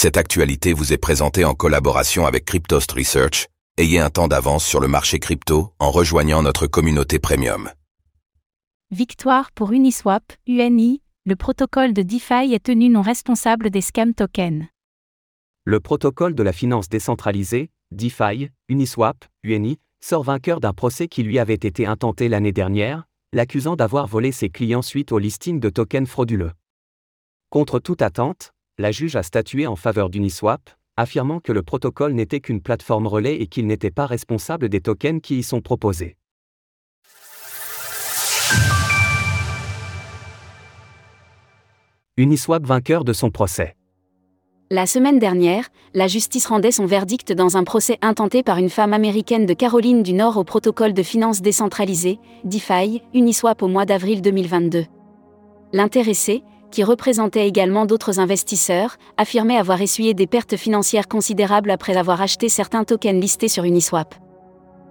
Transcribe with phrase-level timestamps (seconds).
[0.00, 3.48] Cette actualité vous est présentée en collaboration avec Cryptost Research.
[3.78, 7.68] Ayez un temps d'avance sur le marché crypto en rejoignant notre communauté premium.
[8.92, 14.66] Victoire pour Uniswap, UNI, le protocole de DeFi est tenu non responsable des scam tokens.
[15.64, 21.40] Le protocole de la finance décentralisée, DeFi, Uniswap, UNI, sort vainqueur d'un procès qui lui
[21.40, 26.08] avait été intenté l'année dernière, l'accusant d'avoir volé ses clients suite au listing de tokens
[26.08, 26.52] frauduleux.
[27.50, 32.38] Contre toute attente, la juge a statué en faveur d'Uniswap, affirmant que le protocole n'était
[32.38, 36.16] qu'une plateforme relais et qu'il n'était pas responsable des tokens qui y sont proposés.
[42.16, 43.74] Uniswap vainqueur de son procès.
[44.70, 48.92] La semaine dernière, la justice rendait son verdict dans un procès intenté par une femme
[48.92, 54.20] américaine de Caroline du Nord au protocole de finances décentralisée, DeFi, Uniswap au mois d'avril
[54.20, 54.84] 2022.
[55.72, 62.20] L'intéressé, qui représentait également d'autres investisseurs, affirmait avoir essuyé des pertes financières considérables après avoir
[62.20, 64.14] acheté certains tokens listés sur Uniswap.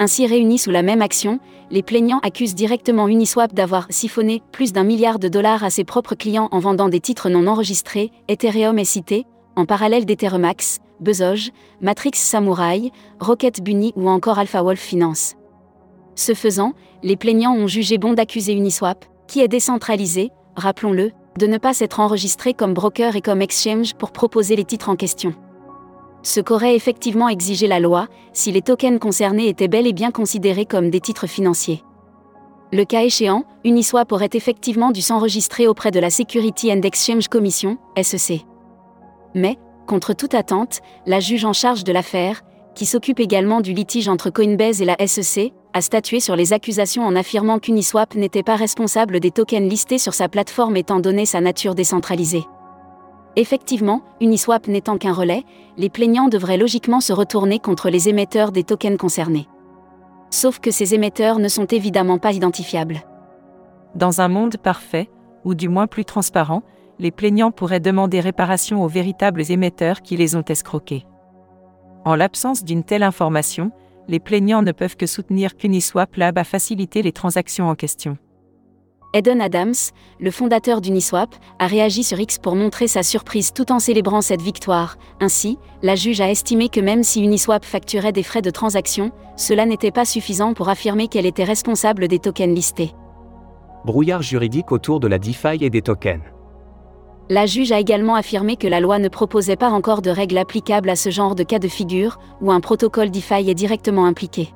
[0.00, 4.84] Ainsi réunis sous la même action, les plaignants accusent directement Uniswap d'avoir siphonné plus d'un
[4.84, 8.84] milliard de dollars à ses propres clients en vendant des titres non enregistrés, Ethereum est
[8.84, 15.34] cité, en parallèle d'Etheremax, Bezos, Matrix Samurai, Rocket Bunny ou encore Alpha Wolf Finance.
[16.14, 21.56] Ce faisant, les plaignants ont jugé bon d'accuser Uniswap, qui est décentralisé, rappelons-le, de ne
[21.56, 25.34] pas s'être enregistré comme broker et comme exchange pour proposer les titres en question.
[26.24, 30.66] Ce qu'aurait effectivement exigé la loi, si les tokens concernés étaient bel et bien considérés
[30.66, 31.84] comme des titres financiers.
[32.72, 37.78] Le cas échéant, Uniswap aurait effectivement dû s'enregistrer auprès de la Security and Exchange Commission,
[38.02, 38.44] SEC.
[39.34, 42.42] Mais, contre toute attente, la juge en charge de l'affaire,
[42.74, 47.04] qui s'occupe également du litige entre Coinbase et la SEC, a statué sur les accusations
[47.04, 51.40] en affirmant qu'Uniswap n'était pas responsable des tokens listés sur sa plateforme étant donné sa
[51.40, 52.44] nature décentralisée.
[53.36, 55.44] Effectivement, Uniswap n'étant qu'un relais,
[55.76, 59.46] les plaignants devraient logiquement se retourner contre les émetteurs des tokens concernés.
[60.30, 63.02] Sauf que ces émetteurs ne sont évidemment pas identifiables.
[63.94, 65.08] Dans un monde parfait,
[65.44, 66.62] ou du moins plus transparent,
[66.98, 71.06] les plaignants pourraient demander réparation aux véritables émetteurs qui les ont escroqués.
[72.04, 73.70] En l'absence d'une telle information,
[74.08, 78.16] les plaignants ne peuvent que soutenir qu'Uniswap Lab a facilité les transactions en question.
[79.14, 79.74] Eden Adams,
[80.20, 84.42] le fondateur d'Uniswap, a réagi sur X pour montrer sa surprise tout en célébrant cette
[84.42, 84.96] victoire.
[85.20, 89.64] Ainsi, la juge a estimé que même si Uniswap facturait des frais de transaction, cela
[89.64, 92.92] n'était pas suffisant pour affirmer qu'elle était responsable des tokens listés.
[93.86, 96.20] Brouillard juridique autour de la DeFi et des tokens.
[97.30, 100.88] La juge a également affirmé que la loi ne proposait pas encore de règles applicables
[100.88, 104.54] à ce genre de cas de figure, où un protocole DeFi est directement impliqué.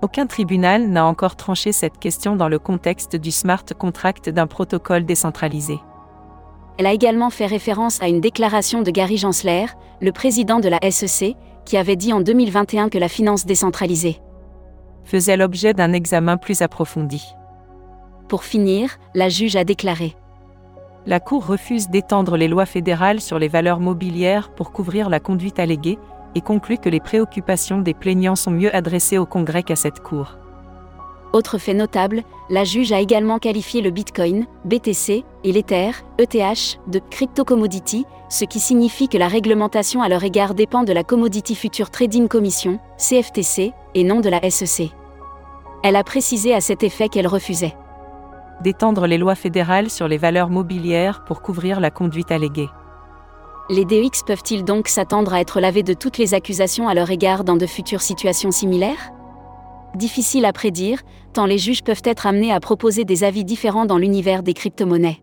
[0.00, 5.04] Aucun tribunal n'a encore tranché cette question dans le contexte du smart contract d'un protocole
[5.04, 5.78] décentralisé.
[6.78, 9.66] Elle a également fait référence à une déclaration de Gary Gensler,
[10.00, 11.36] le président de la SEC,
[11.66, 14.18] qui avait dit en 2021 que la finance décentralisée
[15.04, 17.24] faisait l'objet d'un examen plus approfondi.
[18.28, 20.14] Pour finir, la juge a déclaré
[21.06, 25.58] la Cour refuse d'étendre les lois fédérales sur les valeurs mobilières pour couvrir la conduite
[25.58, 25.98] alléguée,
[26.34, 30.38] et conclut que les préoccupations des plaignants sont mieux adressées au Congrès qu'à cette Cour.
[31.32, 37.00] Autre fait notable, la juge a également qualifié le Bitcoin, BTC, et l'Ether, ETH, de
[37.10, 41.90] crypto-commodity, ce qui signifie que la réglementation à leur égard dépend de la Commodity Future
[41.90, 44.90] Trading Commission, CFTC, et non de la SEC.
[45.82, 47.74] Elle a précisé à cet effet qu'elle refusait
[48.62, 52.68] d'étendre les lois fédérales sur les valeurs mobilières pour couvrir la conduite alléguée.
[53.70, 57.44] Les DEX peuvent-ils donc s'attendre à être lavés de toutes les accusations à leur égard
[57.44, 59.10] dans de futures situations similaires?
[59.94, 61.02] Difficile à prédire,
[61.32, 65.22] tant les juges peuvent être amenés à proposer des avis différents dans l'univers des crypto-monnaies.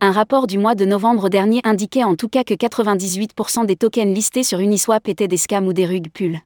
[0.00, 4.14] Un rapport du mois de novembre dernier indiquait en tout cas que 98% des tokens
[4.14, 6.40] listés sur Uniswap étaient des scams ou des rug pulls.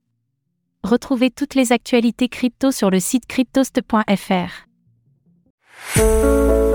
[0.82, 4.65] Retrouvez toutes les actualités crypto sur le site cryptost.fr.
[5.98, 6.65] oh you